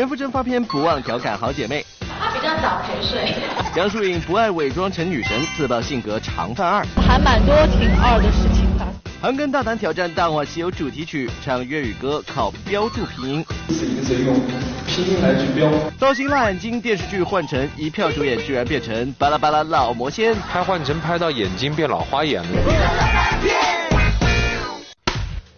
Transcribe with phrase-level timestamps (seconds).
[0.00, 1.84] 田馥甄发片不忘调侃好姐妹。
[2.18, 3.34] 她比较早陪睡。
[3.74, 6.82] 江疏影不爱伪装成女神，自曝性格常犯二。
[7.06, 8.86] 还蛮多挺二的事情的。
[9.20, 13.44] 韩庚大胆挑战《大话西游》主题曲，唱粤语歌靠标注拼音。
[13.68, 14.40] 谁跟谁用
[14.86, 15.70] 拼音来去标？
[15.98, 20.34] 造型辣眼睛电视剧换成一票主演，居然变成巴拉巴拉老魔仙。
[20.50, 23.79] 拍换成拍到眼睛变老花眼了。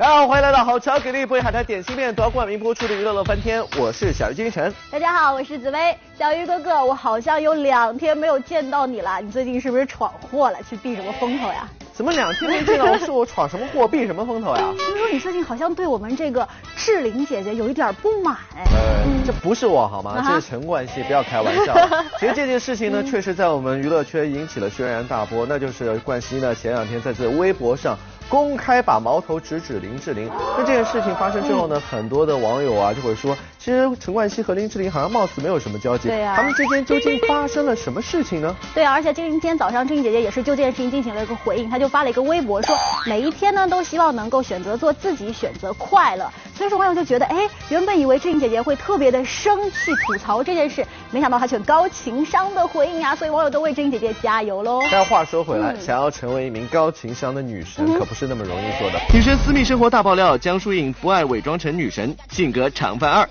[0.03, 4.74] 大家好，欢迎来到好巧给力不会海苔点心面夺冠名播出的娱乐乐翻天，我是小鱼金晨。
[4.91, 5.97] 大家好，我是紫薇。
[6.19, 10.59] 小鱼哥哥，我好像有两天没有见到你了，你最近是不是闯祸了？
[10.69, 11.69] 去避什么风头呀？
[11.93, 12.96] 怎么两天没见到？
[12.98, 14.65] 是我闯什么祸，避什么风头呀？
[14.74, 18.65] 听说你最近好像对我们这个志玲姐姐有一点不满哎。
[18.74, 20.21] 呃，这不是我好吗？
[20.27, 21.77] 这是陈冠希，不要开玩笑。
[22.19, 27.96] 其实这件事情呢，确实在我们娱乐圈引起了轩然大波，那就是冠希呢前两天在这微博上。
[28.32, 38.57] 公开把矛头直指林志玲，那这件事情发生之后呢，很多的网友啊就会说，其实陈冠希和林志玲好像貌似没有什么交集，对呀，他们之间究竟发生了什么事情呢？
[38.73, 42.74] 对啊，而且今天早上志玲姐姐也是就这件事情进行了一个回应，她就发了一个微博说，
[43.07, 46.26] 每一天呢都希望能够选择做自己，选择快乐。
[46.63, 47.37] 所以说网友就觉得，哎，
[47.71, 54.79] 原本以为志颖姐姐会特别的生气吐槽这件事，没想到她却高情商的回应啊，所以网友都为志颖姐姐加油喽。
[54.88, 59.01] 但话说回来，想要成为一名高情商的女神，可不是那么容易做的。
[59.13, 63.29] 女神私密生活大爆料：江疏影不爱伪装成女神，性格常犯二。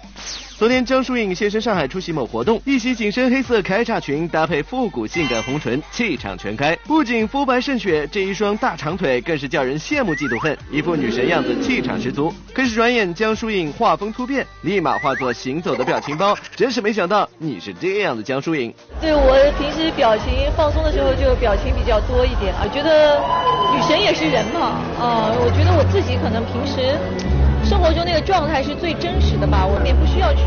[0.62, 6.76] 昨天，江疏影现身上海出席某活动，一袭紧身黑色开叉裙搭配复古性感红唇，气场全开。
[6.86, 12.32] 不仅肤白胜雪，这一双大长腿更是叫人羡慕嫉妒恨，一副女神样子，气场十足。
[12.54, 16.38] 可是转眼，江疏影画风突变，立马化作行走的表情包。
[16.56, 18.72] 真是没想到你是这样的江疏影。
[19.02, 23.20] 对我平时表情放松的时候就表情比较多一点啊，觉得
[23.74, 27.41] 女神也是人嘛啊，我觉得我自己可能平时。
[27.72, 30.44] 生活中那个状态是最真实的吧，我们也不需要去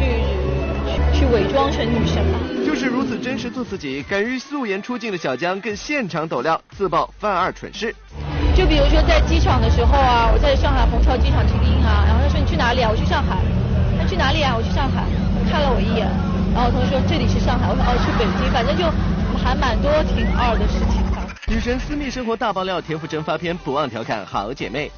[0.85, 2.39] 去去伪装成女神吧。
[2.67, 7.97] 就是如此真实做自己，敢于素颜出镜的小江更现场抖料，自曝犯二蠢事。
[8.55, 12.91] 就比如说在机场的时候啊，我在上海虹桥机场停音啊，然后他说你去哪里啊？
[12.93, 13.39] 我去上海。
[13.97, 14.53] 他去哪里啊？
[14.55, 15.07] 我去上海。
[15.51, 16.05] 看了我一眼，
[16.55, 18.85] 然后同学说这里是上海，我说哦去北京，反正就
[19.43, 21.17] 还蛮多挺二的事情的。
[21.49, 24.93] 女神私密生活大爆料，田馥甄发片不忘调侃好姐妹。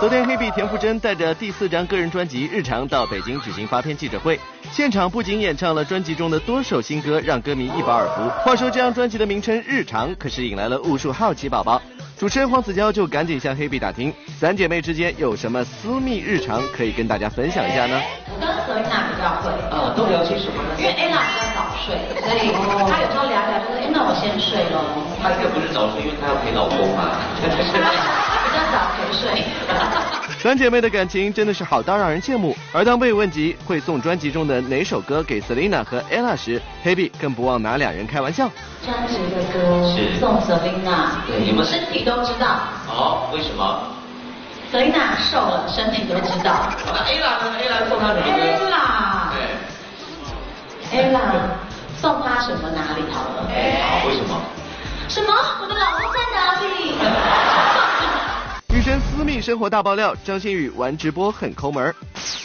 [0.00, 4.38] 昨天，黑碧田馥甄带着第四张个人专辑《日常》到北京举行发片记者会，
[4.70, 8.28] 现场不仅演唱了专辑中的多首新歌，让歌迷一饱耳福。
[8.40, 11.80] 话说，这张专辑的名称《日常》可是引来了无数好奇宝宝。
[12.18, 18.00] 主持人黄子佼就赶紧向黑碧打听，三姐妹之间有什么私密日常可以跟大家分享一下呢？
[18.40, 20.74] 跟何娜比较会，呃，都聊些什么呢？
[20.78, 21.53] 因为 Ella 比较早
[21.84, 22.50] 睡，所以
[22.88, 24.80] 她有时候聊聊就是，哎，那我先睡喽。
[25.22, 27.20] 她应该不是早睡，因为她要陪老公嘛。
[27.44, 27.46] 比
[28.56, 29.44] 较早陪睡。
[30.40, 32.56] 三姐妹的感情真的是好到让人羡慕。
[32.72, 38.50] 而当被问及会送专辑中的哪首歌给 Selina 和 Ella 时，，Hebe 更不忘拿两人开玩笑。
[38.84, 39.58] 专辑的歌
[39.88, 42.58] 是送 Selina，对，你们身体都知道。
[42.88, 43.80] 哦，为什么
[44.72, 46.68] ？Selina 瘦了，身体都知道。
[46.86, 49.32] 那 Ella 呢？Ella 送她什么歌？Ella。
[49.32, 49.38] 对。
[50.92, 51.18] Ella
[52.04, 53.48] 送他什么哪里好了？
[53.48, 54.38] 好，为什么？
[55.08, 55.32] 什么？
[55.62, 56.94] 我的老公在哪里？
[59.44, 61.94] 生活大爆料，张馨予玩直播很抠门。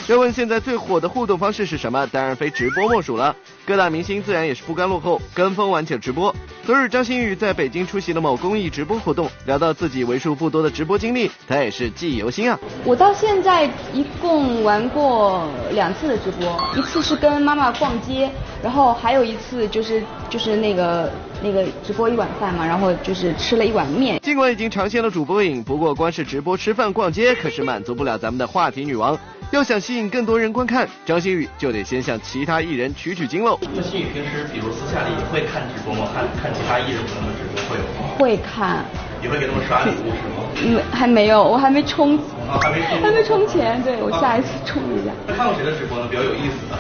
[0.08, 2.06] 要问现在最火的互动方式是什么？
[2.08, 3.34] 当然非直播莫属了。
[3.66, 6.36] 各大明星自然也是不甘落后，跟风玩起了直播。
[6.66, 12.60] 昨日张馨予在北京出席了某公益直播活动，聊到自己为数不多的直播经历，她也是记忆犹新啊。
[12.84, 18.30] 我到现在一共玩过两次的直播，一次是跟妈妈逛街，
[18.62, 21.10] 然后还有一次就是就是那个。
[21.42, 24.20] 那个直播一碗饭嘛，然后就是吃了一碗面。
[24.22, 29.18] 尽管已经尝鲜了主播瘾，不过光是直播吃饭逛街可是满足不了咱们的话题女王。
[29.52, 33.58] 要想吸引更多人观看，张馨予就得先向其他艺人取取经喽。
[33.74, 36.08] 张馨予平时比如私下里会看直播吗？
[36.14, 38.16] 看看其他艺人朋友的直播会有吗？
[38.18, 38.86] 会看。
[39.22, 40.46] 你会给他们刷礼物是吗？
[40.64, 42.16] 嗯，还没有，我还没充。
[42.48, 43.02] 啊，还没充。
[43.02, 45.12] 还没充钱，对我下一次充一下。
[45.36, 46.08] 看过谁的直播呢？
[46.10, 46.78] 比较有意思的。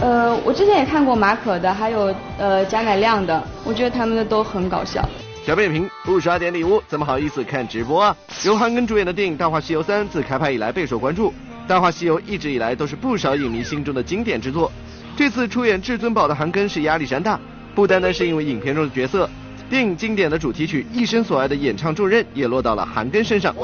[0.00, 5.06] 呃，我之前也看过马可的，还有呃贾乃亮的，我觉得他们的都很搞笑。
[5.44, 8.16] 小扁平不刷点礼物，怎么好意思看直播啊？
[8.44, 11.30] 由韩庚主演的电影《大话西游三》自开拍以来备受关注，
[11.66, 14.70] 《大话西游》一直以来都是不少影迷心中的经典之作。
[15.16, 17.38] 这次出演至尊宝的韩庚是压力山大，
[17.74, 19.28] 不单单是因为影片中的角色，
[19.68, 23.54] 电影经典的主题曲《一生所爱》的演唱重任也落到了韩庚身上。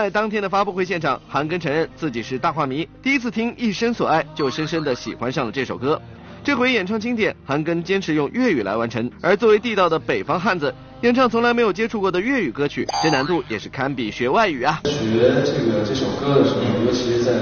[0.00, 6.00] 在当天的发布会现场，韩庚承认自己是大话迷，第一次听《一生所爱》就深深的喜欢上了这首歌。
[6.42, 9.10] 这回演唱经典，韩庚坚持用粤语来完成。
[9.20, 14.80] 而作为地道的北方汉子，演唱从来没有接触过的粤语歌曲，这难度也是堪比学外语啊。
[14.84, 17.32] 学这个这首歌的时候，尤其是在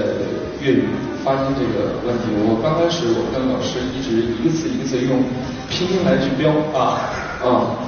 [0.61, 0.83] 粤语
[1.23, 5.23] 发音这个问题，我刚开始我跟老师一直一个字一个字用
[5.69, 7.07] 拼音来去标啊
[7.41, 7.79] 啊，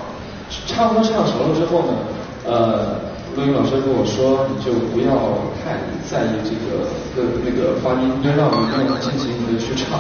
[0.66, 1.98] 差不多唱熟了之后呢，
[2.46, 5.16] 呃，录音老师跟我说，你就不要
[5.64, 6.84] 太在意这个
[7.16, 10.00] 的那个发音，就让我们尽情的去唱。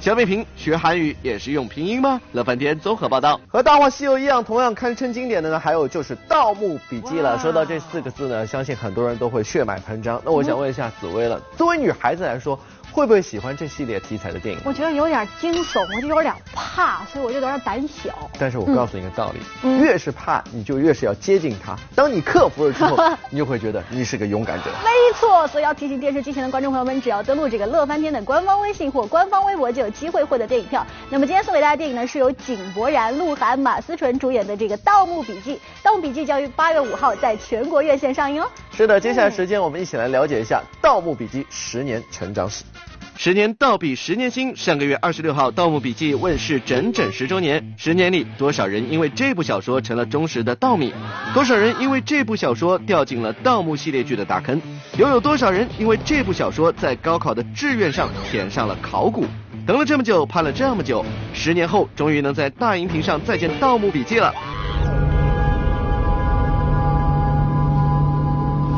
[0.00, 2.18] 小美平学韩语也是用拼音吗？
[2.32, 3.38] 乐翻天综合报道。
[3.46, 7.38] 和《大话西游》一样，同样堪称经典的呢，还有就是《盗墓笔记》了。
[7.38, 10.20] 说到这四个字呢，相信很多人都会血脉喷张。
[10.24, 12.58] 那我想问一下紫薇了，作为女孩子来说。
[12.92, 14.60] 会不会喜欢这系列题材的电影？
[14.64, 18.30] 我觉得有点惊悚，我就有点怕，所以我就有点胆小。
[18.38, 21.74] 但是我告诉你个道理，越是怕，你就越是要接近它。
[21.94, 22.96] 当你克服了之后，
[23.30, 24.66] 你就会觉得你是个勇敢者。
[24.84, 30.86] 没错，所以要提醒电视机前的观众朋友们，只要登录这个乐翻天的官方微信或官方微博，就有机会获得电影票。
[31.08, 35.54] 那么今天送给大家电影呢，是由井柏然、鹿晗、马思纯主演的这个《盗墓笔记》。
[35.82, 38.48] 《盗墓笔记》将于八月五号在全国院线上映哦。
[38.70, 42.64] 是的，接下来时间我们一起来了解一下《盗墓笔记》十年成长史。
[43.14, 47.74] 十年倒比十年新，上个月二十六号，《盗墓笔记》问世整整十周年。
[47.76, 50.92] 十年里，多少人因为这部小说成了忠实的盗米？
[51.32, 54.60] 多少人因为这部小说掉进了盗墓系列剧的大坑？
[54.98, 59.24] 又有多少人因为这部小说在高考的志愿上填上了考古？
[59.64, 64.34] 等了这么久，盼了这么久，十年后终于能在大荧屏上再见《盗墓笔记》了。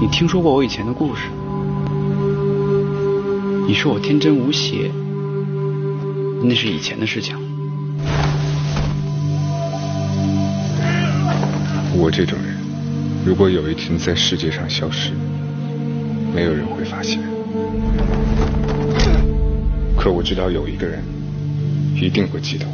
[0.01, 1.23] 你听说过我以前的故事？
[3.67, 4.91] 你说我天真无邪，
[6.43, 7.35] 那是以前的事情。
[11.97, 12.55] 我这种人，
[13.25, 15.13] 如果有一天在世界上消失，
[16.35, 17.19] 没有人会发现。
[19.97, 21.03] 可我知道有一个人
[21.95, 22.73] 一定会记得我。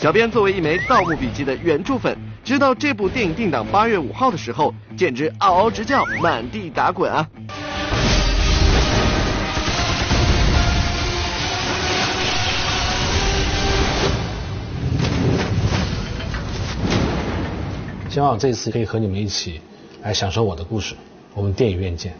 [0.00, 7.28] 小编作为一枚《盗墓笔记》的原著粉，知道这部电影定档八月五号的时候，简直嗷嗷直叫，满地打滚啊！
[18.10, 19.60] 希望这次可以和你们一起
[20.02, 20.96] 来享受我的故事。
[21.32, 22.12] 我们电影院见。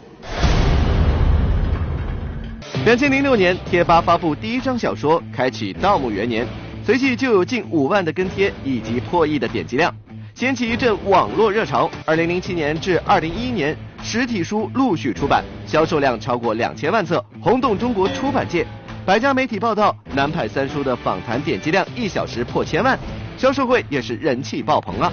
[2.85, 6.47] 两千零六年，贴吧发布第一张小说，开启盗墓元年，
[6.85, 9.93] 随即就有近五万的跟贴以及破亿的点击量，
[10.33, 11.91] 掀起一阵网络热潮。
[12.05, 18.65] 二零零七年至二零一一年，实体书陆续出版，销售量超过两千万册，轰动中国出版界。
[19.05, 22.97] 百家媒体报道，南派三叔的访谈点击量一小时破千万，
[23.37, 25.11] 销售会也是人气爆棚啊！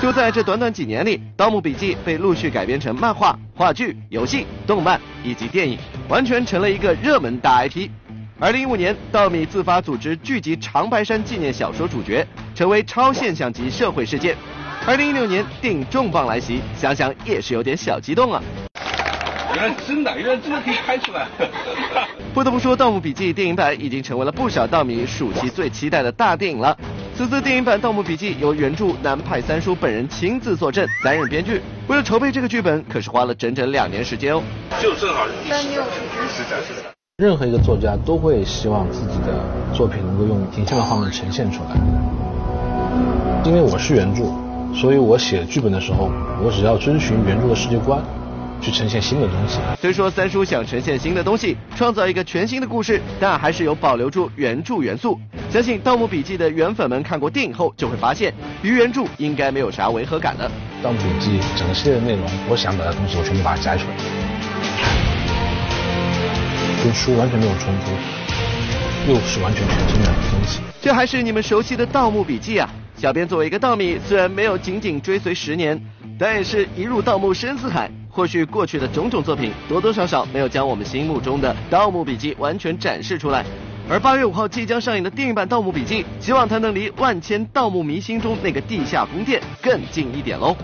[0.00, 5.76] 就在这短短几年里，《盗墓笔记》被陆续改编成漫画、话剧、游戏、动漫以及电影，
[6.08, 7.88] 完全成了一个热门大 IP。
[8.38, 12.24] 二零一五年，稻米自发组织聚集长白山纪念小说主角，
[12.54, 14.36] 成为超现象级社会事件。
[14.86, 18.40] 二零一六年，电影重磅来袭，想想也是有点小激动啊！
[19.56, 21.26] 原来真的，原来真的可以拍出来。
[22.32, 26.78] 不得不说，《盗墓笔记》电影版已经成为了不少稻米暑期最期待的大电影了。
[27.18, 31.60] 此次电影版《盗墓笔记》由原著南派三叔本人亲自坐镇，担任编剧。
[31.88, 34.40] 为了筹备这个剧本，可是花了整整两年时间哦。
[34.80, 35.72] 就正好一时一
[36.28, 36.74] 时展示。
[37.16, 39.42] 任何一个作家都会希望自己的
[39.74, 41.70] 作品能够用影像的方面呈现出来。
[43.44, 44.22] 因为我是原著，
[44.72, 48.00] 所以我写剧本的时候，我只要遵循原著的世界观。
[48.60, 49.58] 去呈现新的东西。
[49.80, 55.18] 虽说三叔想呈现新的东西，创造一个全新的故事，但还是有保留住原著元素。
[55.50, 60.50] 相信《盗墓笔记》的原粉们看过电影后，就会发现与原著应该没有啥违和感了。
[60.84, 63.94] 《盗墓笔记》整个系列的内容，我想表达的东西，我全部把它摘出来，
[66.82, 67.92] 跟书完全没有冲突，
[69.12, 70.60] 又是完全全新的东西。
[70.80, 72.68] 这还是你们熟悉的《盗墓笔记》啊！
[72.96, 75.80] 小编作为一个盗迷，虽然没有紧紧追随十年，
[76.18, 77.90] 但也是一入盗墓深似海。
[78.18, 83.44] 或许过去的种种作品多多少少没有将我们心目中的《盗墓笔记》完全展示出来，
[83.88, 90.56] 而八月五号即将上映的电影版《盗墓笔记》，希望它能离万千盗墓迷心中那个地下宫殿更近一点喽。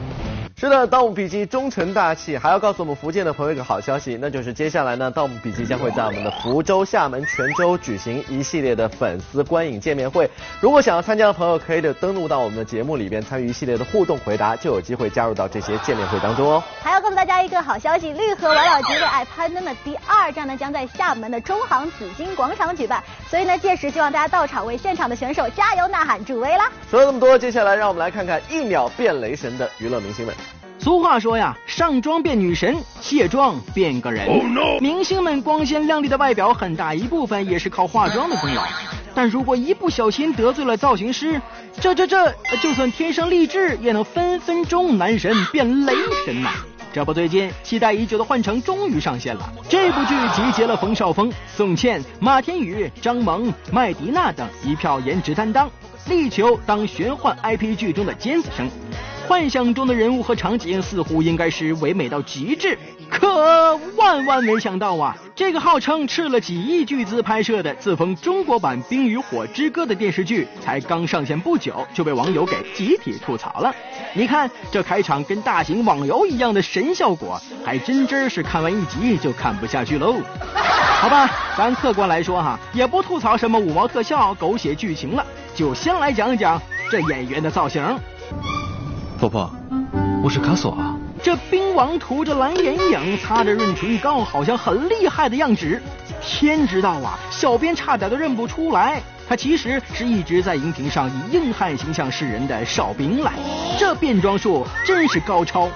[0.64, 10.30] 是的，《盗墓笔记》终成大器，还要告诉我们福建的朋友一个好消息，那就是接下来呢，《盗墓笔记》将会在我们的福州、厦门、泉州举行一系列的粉丝观影见面会。
[10.62, 16.62] 如果想要参加的朋友，可以的登录到我们的节目里边，参与一系列的互动回答，就有机会加入到这些见面会当中哦。
[16.80, 26.72] 还要告诉大家一个好消息，绿河王老吉为爱攀登的第二站呢，将在厦门的中航紫金广场举办，所以呢，届时希望大家到场为现场的选手加油呐喊助威啦。
[26.90, 30.34] 说了这么多，接下来让我们来看看一秒变雷神的娱乐明星们。
[30.78, 34.28] 俗话说呀，上妆变女神，卸妆变个人。
[34.80, 38.62] 明星们光鲜亮丽的外表，很大一部分也是靠化妆的功劳。
[39.14, 41.40] 但如果一不小心得罪了造型师，
[41.80, 45.94] 这这这，就算天生丽质，也能分分钟男神变雷
[46.26, 46.50] 神呐！
[46.92, 49.52] 这不，最近期待已久的《幻城》终于上线了。
[49.68, 55.70] 这部剧集结了冯绍峰、宋茜、马天宇、张萌、麦迪娜等一票颜值担当，
[56.08, 58.68] 力求当玄幻 IP 剧中的尖子生。
[59.26, 62.78] 幻想中的人物和场景似乎应该是唯美到极致，
[63.10, 65.16] 可万万没想到啊！
[65.34, 73.74] 这个号称斥了几亿巨资拍摄的自封中国版《冰与火之歌》的电视剧，才刚上线不久就被网友给集体吐槽了。
[74.12, 80.16] 你看这开场跟大型网游一样的神效果，还真真是看完一集就看不下去喽。
[81.00, 87.82] 好吧，咱客观来说哈，也不吐槽什么五毛特效、狗血剧情了，就先来讲讲这演员的造型。
[89.18, 89.50] 婆婆，
[90.22, 90.96] 我是卡索啊。
[91.22, 95.80] 这兵王涂着蓝眼影，擦着润唇膏，好像很厉害的样子。
[96.20, 103.32] 天知道啊，小编差点都认不出来，他其实是一直在荧屏上以硬汉形象示人的哨兵来。
[103.78, 105.68] 这变装术真是高超，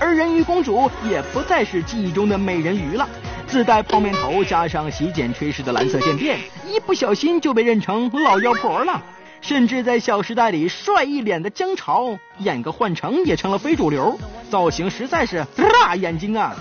[0.00, 3.06] 而人鱼公主也不再是记忆中的美人鱼了，
[3.46, 9.00] 自带泡面头，加上洗剪吹式的蓝色渐变，一不小心就被认成老妖婆了。
[9.40, 14.18] 甚至在《小时代》里帅一脸的姜潮演个幻城也成了非主流，
[14.50, 16.54] 造型实在是辣眼睛啊！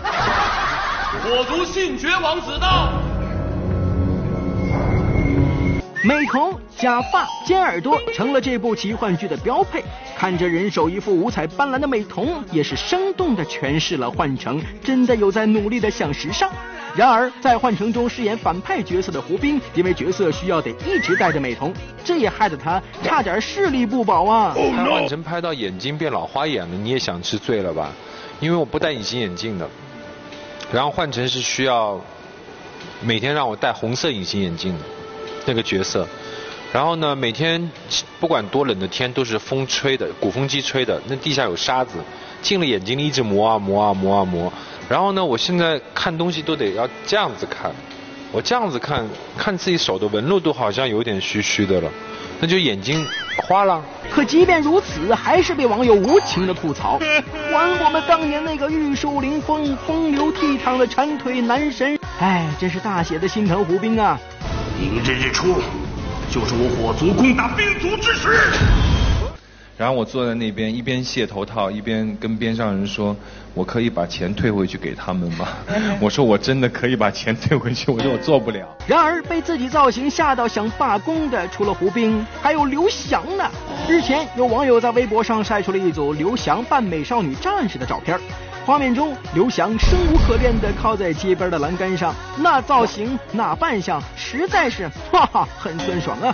[1.24, 2.92] 火族信爵王子到。
[6.04, 9.84] 美瞳、假发、尖耳朵成了这部奇幻剧的标配。
[10.16, 16.52] 看着人手一副五彩斑斓的美瞳，也是生动的诠释了幻城真的有在努力的想时尚。
[16.96, 21.74] 然而，在幻城中饰演反派角色的胡兵，因为角色需要得一直戴着美瞳，
[22.04, 24.54] 这也害得他差点视力不保啊！
[24.56, 27.92] 拍幻城拍到眼睛变老花眼了，你也想吃醉了吧？
[28.40, 29.70] 因为我不戴隐形眼镜的，
[30.72, 32.00] 然后幻城是需要
[33.02, 34.86] 每天让我戴红色隐形眼镜的。
[35.48, 36.08] 那个角色，
[36.74, 37.70] 然后呢，每天
[38.20, 42.00] 不管多冷的天都是风吹的，鼓风机吹的，那地下有沙子，
[42.42, 44.52] 进了眼睛里一直磨啊磨啊磨啊磨。
[44.88, 47.72] 然后呢，我现在看东西都得要这样子看，
[48.32, 49.04] 我这样子看，
[49.38, 51.90] 看自己手的纹路都好像有点虚虚的了，
[52.40, 53.04] 那就眼睛
[53.38, 53.84] 花了。
[54.12, 57.00] 可即便如此，还是被网友无情的吐槽，
[57.52, 61.98] 还我们当年那个玉树临风、风流倜傥的长腿男神！
[62.20, 64.20] 哎，真是大写的心疼胡兵啊！
[64.80, 65.56] 明日日出，
[66.30, 68.38] 就是我火族攻打冰族之时。
[69.78, 73.14] 然后我坐在那边，一边卸头套，一边跟边上人说
[73.54, 75.50] ：“我可以把钱退回去给他们吗？”
[76.00, 83.52] 我说：“我真的可以把钱退回去。”我说：“我做不了。”然而被自己造型吓到想罢工的，除了胡兵，还有刘翔呢。
[83.90, 88.18] 日前有网友在微博上晒出了一组刘翔扮美少女战士的照片。
[88.66, 96.34] 画面中，刘翔生无可恋的靠在街边的栏杆上，那造型那扮相，实在是哈哈很酸爽啊！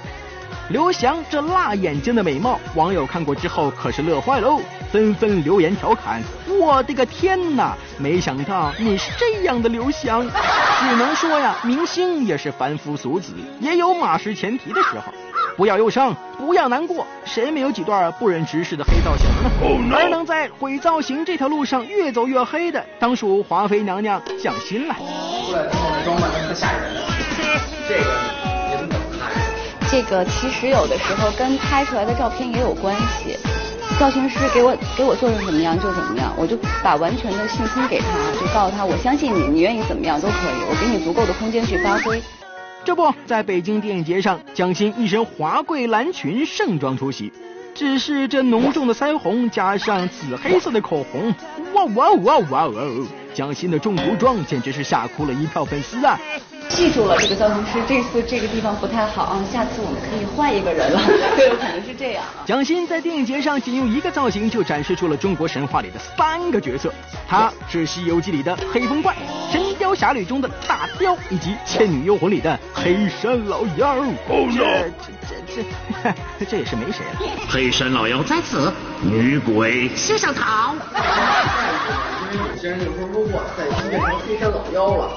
[0.71, 7.75] 刘翔这辣眼睛的美貌，网友看过之后可是乐坏喽，纷纷留言调侃：“我的个天哪！
[7.97, 10.25] 没想到你是这样的刘翔。”
[10.79, 15.13] 只能说呀，明星也是凡夫俗子，也有马失前蹄的时候。
[15.57, 19.27] 不要忧伤，不要难过，谁没有几段不忍直视的黑造型
[19.89, 19.95] 呢？
[19.97, 24.95] 而能在毁造型这条路上越走越黑的，当属华妃娘娘蒋欣了。
[29.91, 33.35] 这个其实有的时候跟拍出来的照片也有关系。
[33.99, 38.07] 造型师给我给我做成怎么样就怎么样，我就把完全的信心给他，
[38.39, 42.21] 就告诉他我相信你，你愿意怎么样都可以，我给你足够的空间去发挥。
[42.85, 47.31] 这不，在北京电影节上，蒋欣一身华贵蓝裙盛装出席。
[47.75, 51.33] 只是这浓重的腮红加上紫黑色的口红，
[51.73, 52.83] 哇哇哇哇哇！
[53.33, 56.19] 蒋欣的中毒妆简直是吓哭了一票粉丝啊！
[56.71, 60.99] 记住了，这个造型师这次这个地方不太好啊，下次我们可以换一个人了，
[61.35, 62.23] 对，有可能是这样。
[62.45, 66.91] 蒋欣在电影节上仅用一个造型就展示出了中国神话里的三个角色，
[67.27, 69.13] 他是《西游记》里的黑风怪，
[69.51, 73.95] 《神雕侠侣》中的大雕，以及《倩女幽魂》里的黑山老妖。
[74.27, 75.63] 这这这
[76.39, 77.29] 这 这也是没谁了。
[77.49, 78.71] 黑山老妖在此，
[79.03, 80.75] 女鬼先上堂。
[82.31, 85.11] 有些人就说，如果在变成黑山老妖了。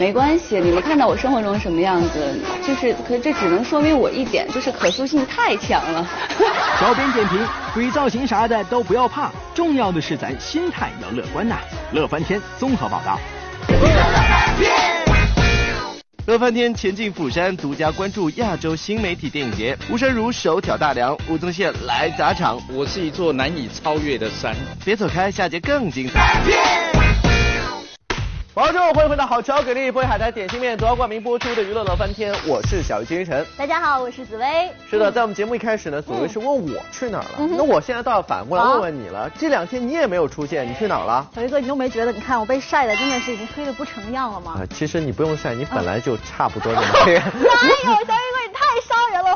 [0.00, 2.34] 没关系，你们看到我生活中什么样子，
[2.66, 6.08] 就是可这只能说明我一点，就是可塑性太强了。
[6.80, 7.38] 小编点评：
[7.74, 11.56] 鬼造型啥的都不要怕，重要的是咱心态要乐观呐。
[11.92, 13.20] 乐翻天综合报道。
[16.26, 19.76] 乐翻天前进釜山，独家关注亚洲新媒体电影节。
[19.90, 22.58] 吴珊如手挑大梁，吴宗宪来砸场。
[22.72, 24.56] 我是一座难以超越的山。
[24.82, 26.89] 别走开，下节更精彩。
[28.52, 33.46] 观众欢迎回到好潮给力波海苔点心面独家冠名播出的娱乐乐翻天，我是小鱼金晨。
[33.56, 34.68] 大家好，我是紫薇。
[34.90, 41.24] 是的，在我们节目一开始呢，紫薇是问我去哪儿了，那我现在倒要反过来问问你了，这两天你也没有出现，你去哪儿了？
[41.32, 42.10] 小鱼哥，你都没觉得？
[42.10, 44.56] 你看我被晒的真的是已经黑的不成样了吗？
[44.60, 47.14] 啊，其实你不用晒，你本来就差不多那 么黑。
[47.14, 48.66] 哪有，小鱼哥你太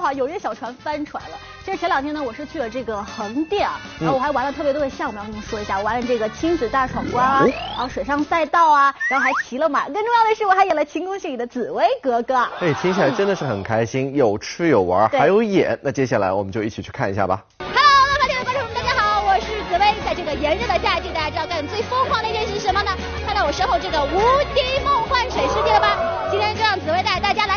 [0.05, 0.13] 哈！
[0.13, 1.39] 有一小船翻船了。
[1.65, 9.87] 其实前两天呢，我是去了这个横店啊，然后我还玩了特别多的项目，要跟你们说一下，玩了这个亲子大闯关啊，然后水上赛道啊，然后还骑了马。
[9.87, 12.37] 更重要的是，我还演了晴空戏里的紫薇格格。
[12.61, 15.79] 哎，听起来真的是很开心，有吃有玩，还有演。
[15.83, 17.43] 那接下来我们就一起去看一下吧。
[17.61, 19.95] Hello，乐翻天的观众们，大家好，我是紫薇。
[20.05, 22.91] 在这个炎热的夏季，大家知道干最疯狂的一件事是什么呢？
[23.25, 24.21] 看到我身后这个无
[24.55, 25.97] 敌梦幻水世界了吧？
[26.31, 27.54] 今天就让紫薇带大家来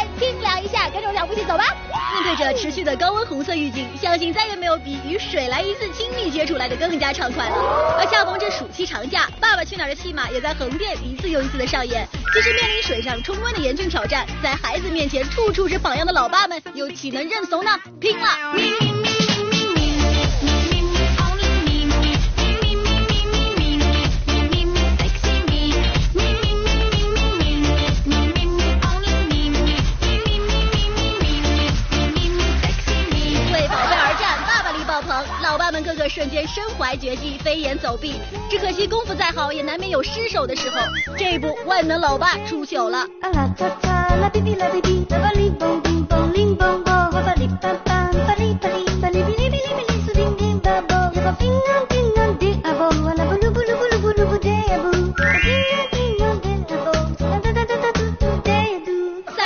[0.67, 1.63] 一下，跟着我脚步一起走吧。
[2.13, 7.55] 面对着持续的高温红色预警，相信再也没有比与水来一次亲密接触来的更加畅快了。
[7.97, 12.05] 而恰逢这暑期长假，《爸爸去哪儿》的戏码也在横店一次又一次的上演。
[12.33, 17.71] 即使面临水上冲关的严峻挑战，在孩子面前处处是榜样的老爸们，又岂能认怂呢？
[18.01, 18.96] 拼了！
[36.17, 38.15] 瞬间身怀绝技，飞檐走壁。
[38.49, 40.77] 只可惜功夫再好，也难免有失手的时候。
[41.15, 43.05] 这一部万能老爸出糗了。
[43.21, 43.31] 赛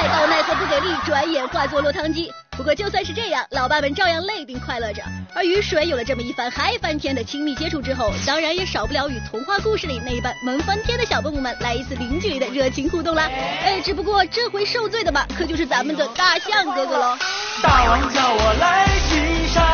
[0.08, 2.32] 道奈何不给力，转眼化作落汤鸡。
[2.62, 5.02] 不过就算是这样，老爸们照样累并快乐着。
[5.34, 13.28] 而与水有了这么一番嗨翻天的亲密接触之后，当然也少不了与童话故事里那一般萌翻天的小动物们来一次零距离的热情互动啦。
[13.64, 17.18] 哎，只不过这回受罪的嘛，可就是咱们的大象哥哥喽。
[17.64, 19.66] 大王叫我来巡山，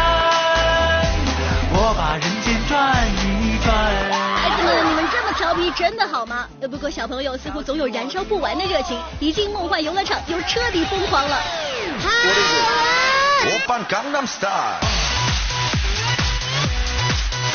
[1.74, 3.76] 我把人间转一转。
[4.38, 6.48] 孩子们，你们这么调皮真的好吗？
[6.62, 11.38] 呃，不过小朋友似乎总有燃烧不完的热情，一进梦幻游乐场又彻底疯狂了。
[12.00, 14.78] 我扮 Gangnam Style。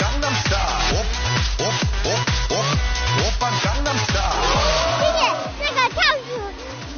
[0.01, 0.83] Gangnam Style。
[0.91, 0.95] 我
[1.59, 1.65] 我
[2.05, 2.11] 我
[2.51, 2.55] 我
[3.19, 4.35] 我扮 Gangnam Style。
[4.99, 5.21] 谢谢，
[5.61, 6.43] 那个跳舞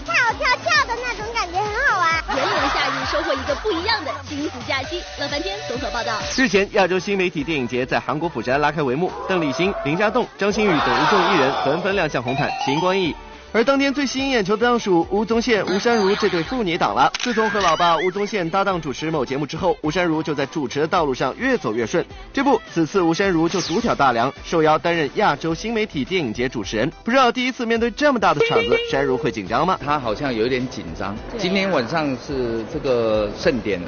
[0.06, 2.04] 跳跳跳的那种感觉很好玩。
[2.34, 5.02] 炎炎夏日收获一个不一样的亲子假期。
[5.18, 6.14] 乐翻天综合报道。
[6.36, 13.16] 日前，亚洲新媒体电影节在韩国釜山拉开帷幕，邓丽欣、林家栋、张馨予等一众艺人纷纷亮相红毯，秦光熠熠。
[13.54, 17.08] 而当天最吸引眼球的当属吴宗宪、吴珊如这对父女档了。
[17.20, 22.04] 自从和老爸吴宗宪搭档主持某节目之后，吴珊如就在主持的道路上越走越顺。
[22.32, 26.90] 这不，此次吴珊如就独挑大梁，受邀担任亚洲新媒体电影节主持人。
[27.04, 29.78] 不知道第一次面对这么大的场子，珊如会紧张吗？
[29.84, 31.14] 他好像有一点紧张。
[31.38, 33.80] 今天晚上是这个盛典，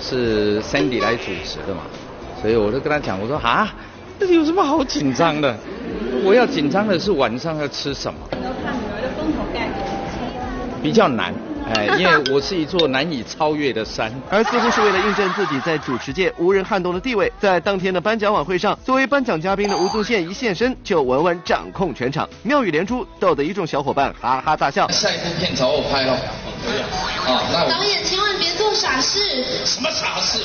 [0.00, 1.82] 是 Sandy 来主持的嘛，
[2.40, 3.72] 所以我就跟他讲，我说啊，
[4.18, 5.56] 这有什么好紧张的？
[6.24, 8.18] 我要紧张的是晚上要吃什么。
[10.82, 11.32] 比较难，
[11.72, 14.12] 哎，因为我是一座难以超越的山。
[14.28, 24.88] 而似乎是为了印证自己在主持界无人撼动的地位，在当天的颁奖晚会上，作为颁奖嘉宾的吴宗宪一现身就稳稳掌控全场，妙语连珠，逗得一众小伙伴哈哈大笑。
[24.88, 26.16] 下一部片找我拍喽，
[26.64, 26.88] 可以啊。
[27.24, 28.31] 啊，那导演千万别
[28.72, 29.44] 做傻事。
[29.66, 30.38] 什么傻事？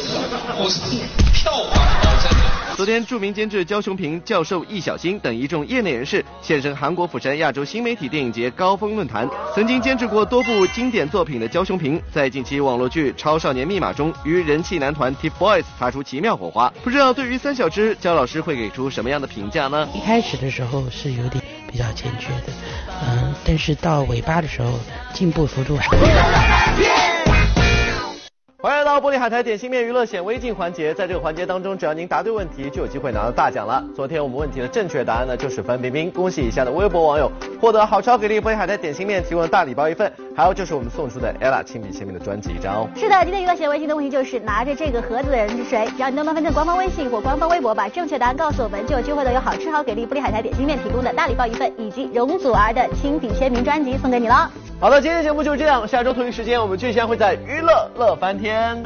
[0.59, 0.81] 我是
[1.33, 2.75] 票房保证的。
[2.75, 9.29] 昨天，著名监制焦雄平教授易小星等一众业内人士现身韩国釜山亚洲新媒体电影节高峰论坛。
[9.55, 16.69] 曾经监制过多部经典作品的焦雄平，在近期网络剧《超少年密码》中与人气男团 TFBOYS 擦出奇妙火花。
[16.83, 19.87] 不知道对于三小只，焦老师会给出什么样的评价呢？
[19.95, 22.51] 一开始的时候是有点比较欠缺的，
[23.07, 24.77] 嗯，但是到尾巴的时候
[25.13, 25.87] 进步幅度还。
[28.59, 33.85] 欢迎来到玻璃海苔点心面娱乐显微镜环节，在这个环节当中，只要您答对问题，就有机会拿到大奖了。
[33.95, 42.87] 昨天我们问题的正确答案呢，就是范冰冰，恭喜以下的微博网友获得好超给力玻璃海苔点心面提供的大礼包一份，还有就是我们送出的 ella 亲笔签名的专辑一张哦。
[42.95, 45.87] 是的，今天娱乐显微镜的问题就是拿着这个盒子的人是谁？
[45.97, 54.47] 只要你能麻烦在官方微信或官方微博把正确答案告诉我们，就有机会的有好吃好给力不离海苔点心面提供的大礼包一份，以及容祖儿的亲笔签名专辑送给你了。
[54.79, 58.77] 好的，今天节目就是这样，下周同一时间我们聚贤会在娱乐乐翻天。